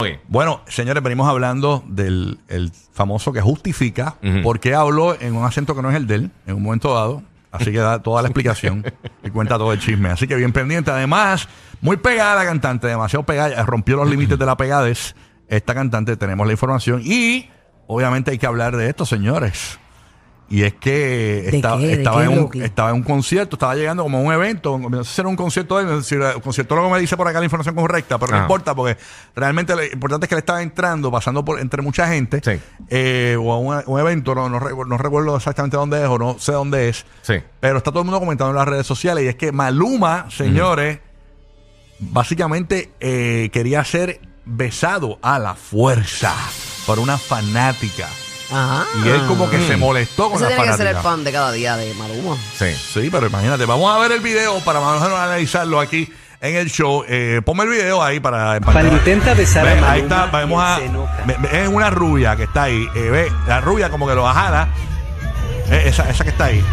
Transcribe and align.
Ok. 0.00 0.10
Bueno, 0.28 0.60
señores, 0.68 1.02
venimos 1.02 1.28
hablando 1.28 1.82
del 1.88 2.38
el 2.46 2.70
famoso 2.92 3.32
que 3.32 3.40
justifica 3.40 4.14
por 4.44 4.60
qué 4.60 4.72
habló 4.72 5.20
en 5.20 5.34
un 5.34 5.44
acento 5.44 5.74
que 5.74 5.82
no 5.82 5.90
es 5.90 5.96
el 5.96 6.06
de 6.06 6.14
él 6.14 6.30
en 6.46 6.54
un 6.54 6.62
momento 6.62 6.94
dado. 6.94 7.24
Así 7.50 7.72
que 7.72 7.78
da 7.78 8.00
toda 8.00 8.22
la 8.22 8.28
explicación 8.28 8.84
y 9.24 9.30
cuenta 9.30 9.58
todo 9.58 9.72
el 9.72 9.80
chisme. 9.80 10.08
Así 10.10 10.28
que 10.28 10.36
bien 10.36 10.52
pendiente. 10.52 10.92
Además, 10.92 11.48
muy 11.80 11.96
pegada 11.96 12.36
la 12.36 12.44
cantante, 12.44 12.86
demasiado 12.86 13.24
pegada. 13.24 13.60
Rompió 13.64 13.96
los 13.96 14.08
límites 14.08 14.38
de 14.38 14.46
la 14.46 14.56
pegadez. 14.56 15.16
Esta 15.48 15.74
cantante, 15.74 16.16
tenemos 16.16 16.46
la 16.46 16.52
información. 16.52 17.02
Y 17.04 17.50
obviamente 17.88 18.30
hay 18.30 18.38
que 18.38 18.46
hablar 18.46 18.76
de 18.76 18.88
esto, 18.90 19.04
señores. 19.04 19.80
Y 20.50 20.62
es 20.62 20.72
que 20.72 21.48
¿De 21.50 21.56
estaba, 21.58 21.82
estaba, 21.82 22.24
en 22.24 22.30
un, 22.38 22.62
estaba 22.62 22.88
en 22.88 22.94
un 22.96 23.02
concierto, 23.02 23.56
estaba 23.56 23.74
llegando 23.74 24.02
como 24.02 24.16
a 24.16 24.20
un 24.22 24.32
evento, 24.32 24.78
no 24.78 25.04
sé 25.04 25.14
si 25.16 25.20
era 25.20 25.28
un 25.28 25.36
concierto 25.36 25.76
de 25.76 26.02
si 26.02 26.14
era- 26.14 26.32
el 26.32 26.40
conciertólogo 26.40 26.88
me 26.88 26.98
dice 26.98 27.18
por 27.18 27.28
acá 27.28 27.38
la 27.38 27.44
información 27.44 27.74
correcta, 27.74 28.16
pero 28.18 28.30
no 28.30 28.36
Ajá. 28.38 28.44
importa 28.46 28.74
porque 28.74 28.96
realmente 29.36 29.76
lo 29.76 29.84
importante 29.84 30.24
es 30.24 30.28
que 30.28 30.34
él 30.36 30.38
estaba 30.38 30.62
entrando, 30.62 31.10
pasando 31.10 31.44
por 31.44 31.60
entre 31.60 31.82
mucha 31.82 32.08
gente, 32.08 32.40
Sí. 32.42 32.58
eh, 32.88 33.36
o 33.38 33.52
a 33.52 33.58
un, 33.58 33.82
un 33.84 34.00
evento, 34.00 34.34
no, 34.34 34.48
no 34.48 34.58
recuerdo 34.58 35.36
exactamente 35.36 35.76
dónde 35.76 35.98
es 36.02 36.08
o 36.08 36.18
no 36.18 36.38
sé 36.38 36.52
dónde 36.52 36.88
es, 36.88 37.04
Sí. 37.20 37.34
pero 37.60 37.76
está 37.76 37.90
todo 37.90 38.00
el 38.00 38.06
mundo 38.06 38.18
comentando 38.18 38.50
en 38.52 38.56
las 38.56 38.68
redes 38.68 38.86
sociales 38.86 39.24
y 39.24 39.28
es 39.28 39.36
que 39.36 39.52
Maluma, 39.52 40.30
señores, 40.30 41.00
básicamente 41.98 42.92
eh, 43.00 43.50
quería 43.52 43.84
ser 43.84 44.20
besado 44.46 45.18
a 45.20 45.38
la 45.38 45.54
fuerza 45.54 46.34
por 46.86 46.98
una 47.00 47.18
fanática. 47.18 48.08
Ajá. 48.50 48.86
Y 49.04 49.08
él 49.08 49.22
como 49.26 49.48
que 49.50 49.60
se 49.66 49.76
molestó 49.76 50.30
con 50.30 50.34
Ese 50.36 50.44
la 50.44 50.48
tiene 50.56 50.70
que 50.70 50.76
ser 50.76 50.86
el 50.86 50.94
fanática. 50.94 51.10
fan 51.10 51.24
de 51.24 51.32
cada 51.32 51.52
día 51.52 51.76
de 51.76 51.92
Maluma. 51.94 52.36
Sí. 52.58 52.74
Sí, 52.74 53.08
pero 53.10 53.26
imagínate, 53.26 53.64
vamos 53.66 53.94
a 53.94 53.98
ver 53.98 54.12
el 54.12 54.20
video 54.20 54.58
para 54.60 54.80
más 54.80 55.00
o 55.00 55.04
menos 55.04 55.18
analizarlo 55.18 55.80
aquí 55.80 56.10
en 56.40 56.56
el 56.56 56.70
show. 56.70 57.04
Eh, 57.08 57.42
ponme 57.44 57.64
el 57.64 57.70
video 57.70 58.02
ahí 58.02 58.20
para... 58.20 58.58
Para 58.60 58.82
intenta 58.88 59.34
besar 59.34 59.64
Ve, 59.64 59.72
a 59.72 59.74
Maluma 59.74 59.92
Ahí 59.92 60.00
está, 60.00 60.26
vamos 60.26 60.62
a... 60.64 60.76
se 60.76 60.84
enoja. 60.86 61.16
ve- 61.26 61.36
ve, 61.40 61.62
Es 61.62 61.68
una 61.68 61.90
rubia 61.90 62.36
que 62.36 62.44
está 62.44 62.62
ahí. 62.64 62.86
eh, 62.94 63.10
ve, 63.10 63.32
la 63.46 63.60
rubia 63.60 63.90
como 63.90 64.06
que 64.08 64.14
lo 64.14 64.24
jala. 64.26 64.68
Eh, 65.70 65.82
esa, 65.86 66.08
esa 66.08 66.24
que 66.24 66.30
está 66.30 66.46
ahí. 66.46 66.64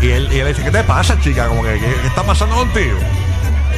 Y 0.00 0.10
él, 0.10 0.28
y 0.32 0.40
él 0.40 0.48
dice, 0.48 0.62
¿qué 0.62 0.70
te 0.70 0.82
pasa, 0.84 1.18
chica? 1.20 1.46
Como 1.46 1.62
que, 1.62 1.74
¿qué, 1.74 1.86
qué 2.02 2.06
está 2.08 2.22
pasando 2.22 2.54
contigo? 2.56 2.98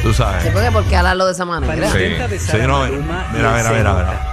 Tú 0.03 0.13
sabes. 0.13 0.43
Sí, 0.43 0.49
porque 0.51 0.71
¿por 0.71 0.83
qué 0.85 0.95
hablarlo 0.97 1.25
de 1.27 1.31
esa 1.33 1.45
Para 1.45 1.59
manera? 1.59 1.91
Sí. 1.91 1.97
intenta 1.99 2.27
besar 2.27 2.55
Sí, 2.55 2.61
a 2.61 2.67
no, 2.67 2.79
Maluma 2.79 3.25
y 3.29 3.35
mira, 3.35 3.49
él 3.49 3.55
mira, 3.55 3.63
se 3.63 3.69
mira, 3.69 3.79
enoja. 3.81 4.03
mira. 4.03 4.28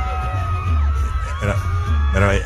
Mira, 2.16 2.34
eh, 2.34 2.42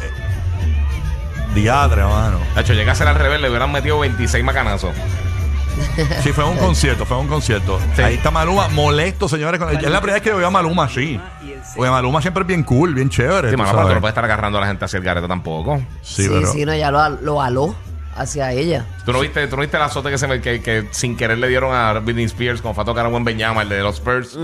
diadre, 1.55 2.03
mano. 2.03 2.39
Nacho, 2.55 2.75
llega 2.75 2.93
a 2.93 2.95
ser 2.95 3.09
al 3.09 3.15
revés, 3.17 3.41
le 3.41 3.49
hubieran 3.49 3.73
metido 3.73 3.99
26 3.99 4.45
macanazos. 4.45 4.95
Sí, 6.23 6.33
fue 6.33 6.45
un 6.45 6.57
concierto, 6.59 7.07
fue 7.07 7.17
un 7.19 7.29
concierto. 7.29 7.79
Sí. 7.97 8.03
Ahí 8.03 8.15
está 8.17 8.31
Maluma, 8.31 8.69
molesto, 8.69 9.29
señores. 9.29 9.59
con- 9.61 9.69
Es 9.71 9.83
la 9.83 10.01
primera 10.01 10.15
vez 10.15 10.23
que 10.23 10.31
yo 10.31 10.37
veo 10.37 10.47
a 10.49 10.51
Maluma 10.51 10.85
así. 10.85 11.21
Porque 11.75 11.91
Maluma 11.91 12.21
siempre 12.21 12.43
es 12.43 12.47
bien 12.47 12.63
cool, 12.65 12.95
bien 12.95 13.09
chévere. 13.09 13.51
Sí, 13.51 13.57
tú 13.57 13.59
mano, 13.59 13.71
pero 13.71 13.79
tú 13.83 13.83
sabes. 13.85 13.95
no 13.95 14.01
puedes 14.01 14.13
estar 14.13 14.25
agarrando 14.25 14.59
a 14.59 14.61
la 14.63 14.67
gente 14.67 14.85
hacia 14.85 14.99
el 14.99 15.05
garete 15.05 15.29
tampoco. 15.29 15.79
Sí, 16.03 16.25
Sí, 16.25 16.29
pero... 16.29 16.53
sí, 16.53 16.65
no, 16.67 16.75
ya 16.75 16.91
lo, 16.91 17.09
lo 17.11 17.41
aló 17.43 17.75
hacia 18.17 18.53
ella. 18.53 18.85
¿Tú 19.07 19.13
no 19.13 19.21
viste, 19.21 19.47
tú 19.47 19.57
no 19.57 19.63
viste 19.63 19.77
el 19.77 19.83
azote 19.83 20.11
que, 20.11 20.19
se 20.19 20.27
me- 20.27 20.41
que, 20.41 20.61
que 20.61 20.89
sin 20.91 21.17
querer 21.17 21.39
le 21.39 21.49
dieron 21.49 21.73
a 21.75 21.93
Britney 22.01 22.25
Spears 22.25 22.61
cuando 22.61 22.75
fue 22.75 22.83
a 22.83 22.85
tocar 22.87 23.07
a 23.07 23.09
buen 23.09 23.25
Beñama, 23.25 23.63
el 23.63 23.69
de 23.69 23.81
los 23.81 23.97
Spurs? 23.97 24.37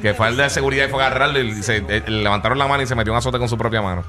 Que 0.00 0.14
fue 0.16 0.28
el 0.28 0.36
de 0.36 0.48
seguridad 0.50 0.86
y 0.86 0.90
fue 0.90 1.02
a 1.02 1.06
agarrarle 1.06 1.42
y 1.44 1.62
se, 1.62 1.76
eh, 1.76 2.02
le 2.06 2.22
levantaron 2.22 2.58
la 2.58 2.66
mano 2.66 2.82
y 2.82 2.86
se 2.86 2.94
metió 2.94 3.12
un 3.12 3.18
azote 3.18 3.38
con 3.38 3.48
su 3.48 3.58
propia 3.58 3.82
mano. 3.82 4.02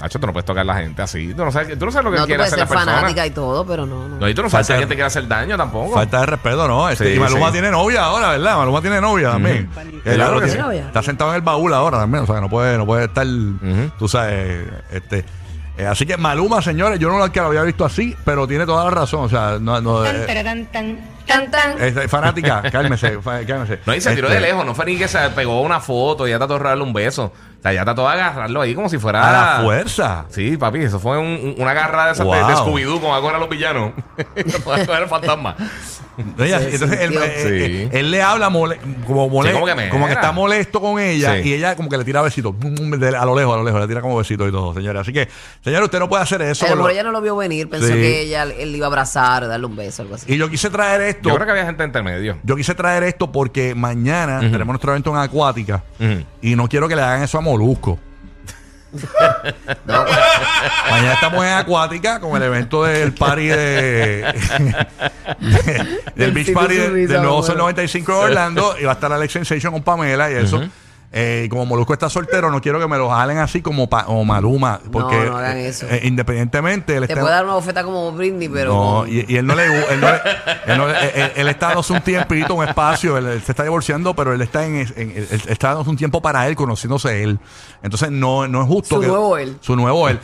Nacho, 0.00 0.18
tú 0.18 0.26
no 0.26 0.32
puedes 0.32 0.44
tocar 0.44 0.62
a 0.62 0.64
la 0.64 0.74
gente 0.74 1.00
así. 1.02 1.32
Tú 1.34 1.44
no 1.44 1.52
sabes, 1.52 1.78
tú 1.78 1.84
no 1.86 1.92
sabes 1.92 2.04
lo 2.04 2.10
que 2.10 2.18
No, 2.18 2.26
quiere 2.26 2.38
puedes 2.40 2.52
hacer 2.52 2.66
ser 2.66 2.76
la 2.76 2.80
persona. 2.82 2.96
fanática 3.00 3.26
y 3.26 3.30
todo, 3.30 3.64
pero 3.64 3.86
no, 3.86 4.08
no. 4.08 4.18
No, 4.18 4.28
y 4.28 4.34
tú 4.34 4.42
no 4.42 4.50
sabes 4.50 4.66
Falta- 4.66 4.74
alguien 4.74 4.88
te 4.88 4.94
quiere 4.96 5.06
hacer 5.06 5.28
daño 5.28 5.56
tampoco. 5.56 5.94
Falta 5.94 6.20
de 6.20 6.26
respeto, 6.26 6.66
¿no? 6.68 6.88
Este, 6.90 7.10
Sí, 7.10 7.14
y 7.14 7.18
Maluma 7.20 7.46
sí. 7.46 7.52
tiene 7.52 7.70
novia 7.70 8.04
ahora, 8.04 8.30
¿verdad? 8.30 8.56
Maluma 8.58 8.80
tiene 8.80 9.00
novia 9.00 9.30
también. 9.30 9.70
Que 10.02 10.14
Claro 10.14 10.40
que 10.40 10.46
tiene- 10.48 10.70
sí. 10.72 10.78
Está 10.78 11.02
sentado 11.02 11.30
en 11.30 11.36
el 11.36 11.42
baúl 11.42 11.72
ahora 11.72 11.98
también. 12.00 12.24
O 12.24 12.26
sea, 12.26 12.34
que 12.34 12.40
no 12.40 12.48
puede, 12.50 12.76
no 12.76 12.84
puede 12.86 13.04
estar, 13.04 13.26
tú 13.98 14.08
sabes, 14.08 14.66
este... 14.90 15.24
eh, 15.78 15.86
así 15.86 16.04
que 16.06 16.16
Maluma, 16.16 16.60
señores, 16.60 16.98
yo 16.98 17.08
no 17.08 17.18
lo 17.18 17.30
que 17.32 17.40
lo 17.40 17.46
había 17.46 17.62
visto 17.62 17.84
así, 17.84 18.16
pero 18.24 18.46
tiene 18.48 18.66
toda 18.66 18.84
la 18.84 18.90
razón. 18.90 19.24
O 19.24 19.28
sea, 19.28 19.58
no, 19.60 19.80
no, 19.80 20.04
eh, 20.04 20.26
Tan, 21.26 21.50
tan. 21.50 21.76
eh, 21.80 22.06
fanática, 22.08 22.62
cálmese, 22.70 23.18
fa- 23.22 23.44
cálmese. 23.46 23.80
No, 23.86 23.94
y 23.94 24.00
se 24.00 24.14
tiró 24.14 24.26
Este, 24.28 24.40
de 24.40 24.46
lejos. 24.48 24.66
No 24.66 24.74
fue 24.74 24.84
ni 24.86 24.98
que 24.98 25.08
se 25.08 25.18
pegó 25.30 25.62
una 25.62 25.80
foto 25.80 26.26
y 26.26 26.30
ya 26.30 26.38
trató 26.38 26.58
de 26.58 26.64
darle 26.64 26.82
un 26.84 26.92
beso. 26.92 27.32
O 27.64 27.66
sea, 27.66 27.72
ya 27.72 27.82
trató 27.84 28.02
de 28.02 28.08
agarrarlo 28.12 28.60
ahí 28.60 28.74
como 28.74 28.90
si 28.90 28.98
fuera. 28.98 29.26
A 29.26 29.32
la 29.56 29.64
fuerza. 29.64 30.26
Sí, 30.28 30.58
papi, 30.58 30.80
eso 30.80 31.00
fue 31.00 31.16
un- 31.16 31.26
un- 31.26 31.54
una 31.56 31.70
agarrada 31.70 32.08
de 32.08 32.12
esas 32.12 32.26
de- 32.26 32.38
Wow. 32.38 32.46
de, 32.48 32.54
Scooby-Doo 32.56 33.00
con 33.00 33.10
ahora 33.12 33.38
los 33.38 33.48
villanos. 33.48 33.92
para 34.66 34.98
el 35.02 35.08
fantasma. 35.08 35.56
Ella- 36.38 36.60
Se 36.60 36.74
entonces 36.74 37.00
él, 37.00 37.08
sintió. 37.10 37.24
eh, 37.24 37.88
Sí. 37.90 37.96
él 37.98 38.10
le 38.10 38.22
habla 38.22 38.50
mole- 38.50 38.78
como, 39.06 39.28
mole- 39.30 39.48
Sí, 39.48 39.54
como 39.54 39.66
que 39.66 39.74
me 39.74 39.88
como 39.88 40.06
que 40.06 40.12
está 40.12 40.30
molesto 40.30 40.78
con 40.80 41.00
ella 41.00 41.42
Sí. 41.42 41.48
y 41.48 41.52
ella 41.54 41.74
como 41.74 41.88
que 41.88 41.96
le 41.96 42.04
tira 42.04 42.20
besitos 42.22 42.54
de- 42.60 43.16
a 43.16 43.24
lo 43.24 43.34
lejos, 43.34 43.54
a 43.54 43.56
lo 43.56 43.64
lejos, 43.64 43.80
le 43.80 43.88
tira 43.88 44.00
como 44.02 44.18
besitos 44.18 44.46
y 44.46 44.52
todo, 44.52 44.74
señora. 44.74 45.00
Así 45.00 45.12
que, 45.14 45.28
señora, 45.62 45.84
usted 45.86 45.98
no 45.98 46.08
puede 46.08 46.22
hacer 46.22 46.42
eso. 46.42 46.66
A 46.66 46.68
lo 46.68 46.72
con 46.74 46.78
mejor 46.80 46.90
lo- 46.90 46.94
ella 46.94 47.02
no 47.02 47.12
lo 47.12 47.20
vio 47.22 47.34
venir, 47.34 47.68
pensó 47.70 47.86
Sí. 47.86 47.94
que 47.94 48.20
ella 48.20 48.42
él 48.44 48.72
le 48.72 48.76
iba 48.76 48.86
a 48.86 48.88
abrazar, 48.88 49.48
darle 49.48 49.64
un 49.66 49.74
beso, 49.74 50.02
algo 50.02 50.14
así. 50.16 50.32
Y 50.32 50.36
yo 50.36 50.50
quise 50.50 50.68
traer 50.70 51.00
esto. 51.00 51.30
Yo 51.30 51.34
creo 51.34 51.46
que 51.46 51.52
había 51.52 51.64
gente 51.66 51.82
intermedio. 51.82 52.36
Yo 52.44 52.54
quise 52.56 52.74
traer 52.74 53.02
esto 53.04 53.32
porque 53.32 53.74
mañana 53.74 54.38
tenemos 54.40 54.66
nuestro 54.68 54.92
evento 54.92 55.10
en 55.10 55.16
Acuática 55.16 55.82
Ujú. 55.98 56.22
Y 56.50 56.56
no 56.56 56.68
quiero 56.68 56.88
que 56.88 56.96
le 56.96 57.02
hagan 57.02 57.22
eso 57.22 57.38
a 57.38 57.40
Molusco. 57.40 57.98
mañana 60.90 61.14
estamos 61.14 61.44
en 61.44 61.52
Acuática 61.52 62.20
con 62.20 62.36
el 62.36 62.42
evento 62.44 62.84
del 62.84 63.12
party 63.12 63.46
de, 63.46 63.56
de- 65.40 66.00
del 66.14 66.32
Beach 66.32 66.52
Party 66.52 66.74
tú 66.76 66.80
de- 66.82 66.88
subiste, 66.88 67.12
del 67.14 67.22
nuevo. 67.22 67.42
Sol 67.42 67.58
95 67.58 68.12
de 68.12 68.18
Orlando 68.18 68.76
y 68.80 68.84
va 68.84 68.92
a 68.92 68.94
estar 68.94 69.12
Alex 69.12 69.32
Sensation 69.32 69.72
con 69.72 69.82
Pamela 69.82 70.30
y 70.30 70.34
eso. 70.34 70.62
Eh, 71.16 71.46
como 71.48 71.64
Molusco 71.64 71.92
está 71.92 72.10
soltero, 72.10 72.50
no 72.50 72.60
quiero 72.60 72.80
que 72.80 72.88
me 72.88 72.98
lo 72.98 73.08
jalen 73.08 73.38
así 73.38 73.62
como, 73.62 73.88
pa- 73.88 74.04
como 74.04 74.24
Maluma. 74.24 74.80
Porque 74.90 75.14
no 75.14 75.36
hagan 75.36 75.58
eh, 75.58 75.68
eso. 75.68 75.86
eh, 75.88 76.00
independientemente, 76.02 76.96
él 76.96 77.06
Te 77.06 77.12
está. 77.12 77.20
puede 77.22 77.34
dar 77.36 77.44
una 77.44 77.54
bofeta 77.54 77.84
como 77.84 78.10
Britney, 78.10 78.48
pero. 78.48 78.74
No, 78.74 79.06
y, 79.06 79.24
y 79.28 79.36
él 79.36 79.46
no 79.46 79.54
le 79.54 79.64
él, 79.66 80.00
no 80.00 80.08
le- 80.10 80.20
él, 80.72 80.76
no 80.78 80.88
le- 80.88 81.22
él- 81.24 81.32
él 81.36 81.48
está 81.48 81.66
dándose 81.68 81.92
un 81.92 82.00
tiempito, 82.00 82.54
un 82.56 82.66
espacio, 82.66 83.16
él, 83.16 83.40
se 83.46 83.52
está 83.52 83.62
divorciando, 83.62 84.12
pero 84.14 84.32
él 84.32 84.40
está 84.42 84.66
en, 84.66 84.74
en- 84.76 85.12
él- 85.16 85.28
está 85.46 85.68
dándose 85.68 85.90
un 85.90 85.96
tiempo 85.96 86.20
para 86.20 86.48
él, 86.48 86.56
conociéndose 86.56 87.22
él. 87.22 87.38
Entonces 87.84 88.10
no, 88.10 88.48
no 88.48 88.62
es 88.62 88.66
justo 88.66 88.96
Su 88.96 89.00
que 89.00 89.06
nuevo 89.06 89.38
él. 89.38 89.56
su 89.60 89.76
nuevo 89.76 90.08
él, 90.08 90.18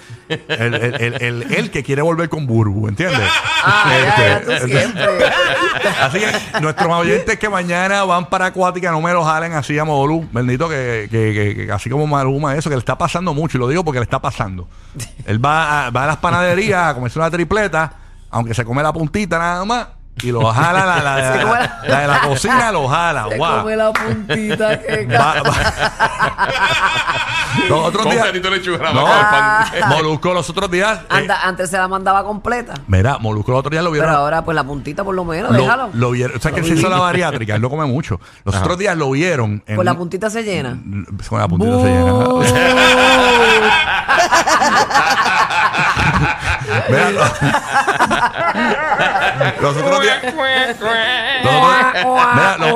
el, 0.48 0.74
el- 0.74 1.42
el- 1.52 1.70
que 1.70 1.84
quiere 1.84 2.02
volver 2.02 2.28
con 2.28 2.48
Burbu, 2.48 2.88
¿entiendes? 2.88 3.28
Ah, 3.64 3.92
ya, 4.18 4.28
ya, 4.28 4.40
tú 4.44 4.50
Este, 4.50 4.66
siempre. 4.68 5.06
Así 6.00 6.18
que 6.18 6.60
nuestros 6.60 6.88
oyentes 6.92 7.38
que 7.38 7.48
mañana 7.48 8.02
van 8.04 8.26
para 8.28 8.46
Acuática, 8.46 8.90
no 8.90 9.00
me 9.00 9.12
lo 9.12 9.22
jalen 9.24 9.52
así 9.52 9.78
a 9.78 9.84
Molu. 9.84 10.26
Bendito 10.32 10.68
que, 10.68 10.79
que- 11.10 11.54
que- 11.56 11.66
que 11.66 11.72
así 11.72 11.88
como 11.90 12.06
Maluma, 12.06 12.54
eso, 12.56 12.68
que 12.70 12.76
le 12.76 12.80
está 12.80 12.96
pasando 12.98 13.34
mucho. 13.34 13.58
Y 13.58 13.60
lo 13.60 13.68
digo 13.68 13.84
porque 13.84 14.00
le 14.00 14.04
está 14.04 14.20
pasando. 14.20 14.68
Él 15.26 15.44
va 15.44 15.86
a, 15.86 15.90
va 15.90 16.04
a 16.04 16.06
las 16.08 16.16
panaderías 16.18 16.88
a 16.90 16.94
comerse 16.94 17.18
una 17.18 17.30
tripleta, 17.30 17.92
aunque 18.30 18.54
se 18.54 18.64
come 18.64 18.82
la 18.82 18.92
puntita 18.92 19.38
nada 19.38 19.64
más. 19.64 19.86
Y 20.22 20.30
lo 20.32 20.44
jala, 20.52 20.84
la, 20.86 21.02
la- 21.02 21.16
la- 21.36 21.42
come 21.42 21.58
la- 21.60 21.80
la 21.88 22.00
de 22.00 22.06
la 22.06 22.20
cocina 22.20 22.70
lo 22.72 22.88
jala. 22.88 23.26
Se 23.30 23.36
guau. 23.36 23.60
come 23.62 23.76
la 23.76 23.92
puntita 23.92 24.78
que 24.80 25.06
Va- 25.06 25.42
va- 25.42 26.50
los 27.68 27.80
otros 27.86 28.02
Con 28.04 28.12
días. 28.12 28.32
de 28.32 28.40
No, 28.40 28.48
con. 29.80 29.88
Molusco 29.88 30.32
los 30.32 30.48
otros 30.50 30.70
días. 30.70 31.00
eh, 31.00 31.04
Anda- 31.08 31.40
antes 31.42 31.68
se 31.70 31.76
la 31.78 31.88
mandaba 31.88 32.22
completa. 32.24 32.74
mira, 32.86 33.18
Molusco 33.18 33.50
los 33.52 33.58
otros 33.60 33.70
días 33.72 33.82
lo 33.84 33.90
vieron. 33.90 34.08
Pero 34.08 34.18
ahora, 34.20 34.42
pues 34.44 34.54
la 34.54 34.64
puntita 34.64 35.02
por 35.04 35.14
lo 35.14 35.24
menos, 35.24 35.50
Lo, 35.52 35.58
déjalo. 35.62 35.90
lo 35.92 36.10
vieron. 36.12 36.36
O 36.36 36.40
sea, 36.40 36.52
que 36.52 36.60
él 36.60 36.66
se 36.66 36.74
hizo 36.74 36.88
la 36.88 36.98
bariátrica, 36.98 37.54
él 37.56 37.62
no 37.62 37.68
come 37.70 37.86
mucho. 37.86 38.20
Los 38.44 38.54
otros 38.56 38.78
días 38.78 38.96
lo 38.96 39.10
vieron. 39.10 39.62
En 39.66 39.76
Pues 39.76 39.84
la 39.84 39.92
un- 39.92 39.98
puntita 39.98 40.30
se 40.30 40.42
llena. 40.42 40.78
Con 41.28 41.38
la 41.40 41.48
puntita 41.48 41.78
se 41.80 41.88
llena. 41.88 42.14
Mira, 46.88 47.10
lo- 47.10 47.24
los 49.60 49.76
otros 49.76 50.00
días. 50.02 50.18
Los 51.44 51.52
otros, 51.54 51.94
mira, 52.34 52.56
lo- 52.58 52.66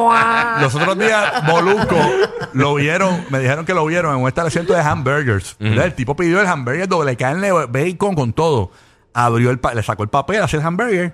los 0.62 0.74
otros 0.74 0.98
días, 0.98 1.42
Molusco 1.44 1.96
lo 2.52 2.74
vieron, 2.74 3.24
me 3.30 3.38
dijeron 3.40 3.64
que 3.64 3.74
lo 3.74 3.84
vieron 3.86 4.14
en 4.16 4.22
un 4.22 4.28
establecimiento 4.28 4.74
de 4.74 4.80
hamburgers. 4.80 5.56
El 5.60 5.94
tipo 5.94 6.16
pidió 6.16 6.40
el 6.40 6.46
hamburger 6.46 6.88
doble 6.88 7.16
carne, 7.16 7.50
bacon 7.68 8.14
con 8.14 8.32
todo. 8.32 8.70
Abrió 9.12 9.50
el 9.50 9.58
pa- 9.58 9.74
le 9.74 9.82
sacó 9.82 10.02
el 10.02 10.08
papel, 10.08 10.42
hace 10.42 10.56
el 10.56 10.62
hamburger, 10.64 11.12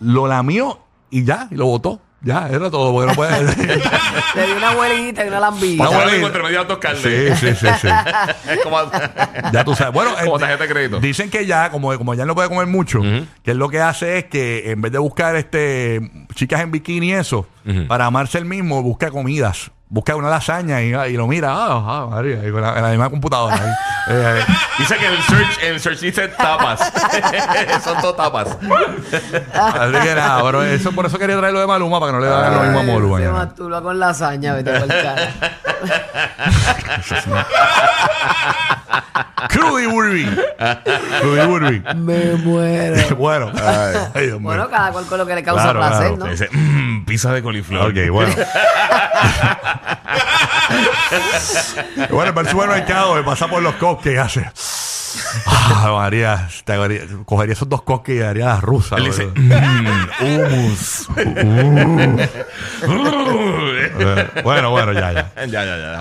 lo 0.00 0.26
lamió 0.26 0.80
y 1.10 1.24
ya, 1.24 1.48
y 1.50 1.54
lo 1.56 1.66
botó. 1.66 2.00
Ya, 2.24 2.48
era 2.48 2.70
todo, 2.70 2.92
porque 2.92 3.08
no 3.08 3.14
puede. 3.14 3.42
Le 4.34 4.46
di 4.46 4.52
una 4.56 4.70
abuelita 4.70 5.24
y 5.24 5.28
una 5.28 5.40
lambita. 5.40 5.88
Una 5.88 5.98
abuelita. 6.00 6.26
entre 6.26 6.42
medio 6.42 6.58
de 6.60 6.64
dos 6.64 6.78
carnes. 6.78 7.02
sí, 7.02 7.36
sí, 7.36 7.54
sí, 7.54 7.66
sí. 7.82 7.88
Es 8.50 8.60
como. 8.62 8.78
Ya 9.52 9.64
tú 9.64 9.74
sabes. 9.74 9.92
Bueno, 9.92 10.12
Como 10.24 10.36
eh, 10.36 10.40
tarjeta 10.40 10.62
de 10.64 10.68
crédito. 10.70 11.00
Dicen 11.00 11.30
que 11.30 11.44
ya, 11.46 11.70
como, 11.70 11.96
como 11.98 12.14
ya 12.14 12.24
no 12.24 12.34
puede 12.34 12.48
comer 12.48 12.66
mucho, 12.66 13.00
que 13.42 13.50
él 13.50 13.58
lo 13.58 13.68
que 13.68 13.80
hace 13.80 14.18
es 14.18 14.24
que 14.24 14.70
en 14.70 14.80
vez 14.80 14.92
de 14.92 14.98
buscar 14.98 15.36
este 15.36 16.10
chicas 16.34 16.60
en 16.62 16.70
bikini 16.70 17.08
y 17.08 17.12
eso, 17.12 17.46
para 17.88 18.06
amarse 18.06 18.38
él 18.38 18.46
mismo, 18.46 18.82
busca 18.82 19.10
comidas. 19.10 19.70
Busca 19.94 20.16
una 20.16 20.28
lasaña 20.28 20.82
y, 20.82 20.92
y 20.92 21.16
lo 21.16 21.28
mira, 21.28 21.52
ah, 21.52 21.84
ah, 21.86 22.06
María, 22.10 22.44
y 22.44 22.50
con 22.50 22.60
la, 22.60 22.76
en 22.76 22.82
la 22.82 22.88
misma 22.88 23.10
computadora. 23.10 23.54
ahí. 23.54 23.70
Eh, 24.08 24.40
eh, 24.40 24.44
Dice 24.76 24.96
que 24.96 25.06
el 25.06 25.22
search, 25.22 25.62
el 25.62 25.80
search 25.80 26.00
dice 26.00 26.26
tapas. 26.26 26.80
Son 27.84 28.00
todo 28.00 28.12
tapas. 28.16 28.48
así 28.48 29.92
que 30.02 30.14
nada, 30.16 30.42
pero 30.42 30.64
eso, 30.64 30.90
por 30.90 31.06
eso 31.06 31.16
quería 31.16 31.38
traerlo 31.38 31.60
de 31.60 31.68
Maluma, 31.68 32.00
para 32.00 32.10
que 32.10 32.18
no 32.18 32.24
le 32.24 32.28
hagan 32.28 32.54
lo 32.54 32.82
mismo 32.82 32.96
a 32.96 33.08
mañana. 33.08 33.32
masturba 33.34 33.82
con 33.82 34.00
lasaña, 34.00 34.54
vete 34.54 34.80
por 34.80 34.88
cara. 34.88 35.28
Crudy 39.48 39.86
Burby. 39.86 40.26
Crudy 41.20 41.46
Burby. 41.46 41.82
Me 41.96 42.34
muero. 42.36 43.16
bueno, 43.16 43.52
ay, 43.54 44.26
Dios 44.26 44.40
mío. 44.40 44.48
Bueno, 44.48 44.68
cada 44.68 44.92
cual 44.92 45.06
con 45.06 45.18
lo 45.18 45.26
que 45.26 45.34
le 45.34 45.42
causa 45.42 45.62
Claro, 45.64 45.80
placer, 45.80 46.06
claro. 46.08 46.16
¿no? 46.16 46.26
Dice, 46.26 46.48
mmm, 46.50 47.04
pizza 47.04 47.32
de 47.32 47.42
coliflor. 47.42 47.90
Ok, 47.90 47.96
bueno. 48.10 48.34
bueno, 52.10 52.40
el 52.40 52.48
supermercado 52.48 53.14
me 53.14 53.22
pasa 53.22 53.48
por 53.48 53.62
los 53.62 53.74
cupcakes 53.76 54.18
hace. 54.18 54.50
Ah, 55.56 55.90
María, 55.92 56.48
te 56.64 56.72
haría- 56.72 57.02
cogería 57.24 57.52
esos 57.54 57.68
dos 57.68 57.82
cupcakes 57.82 58.14
y 58.14 58.18
daría 58.18 58.46
las 58.46 58.62
rusas. 58.62 58.98
Él 58.98 59.04
dice, 59.06 59.26
mmm, 59.34 60.08
hummus. 60.20 61.08
Eh, 63.96 64.26
bueno, 64.42 64.70
bueno, 64.70 64.92
ya, 64.92 65.12
ya. 65.12 65.30
ya, 65.36 65.46
ya, 65.46 65.76
ya. 65.76 65.92